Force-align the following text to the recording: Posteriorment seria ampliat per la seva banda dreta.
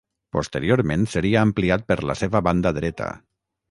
Posteriorment 0.37 1.05
seria 1.13 1.45
ampliat 1.51 1.87
per 1.93 2.01
la 2.13 2.19
seva 2.25 2.45
banda 2.51 2.77
dreta. 2.83 3.17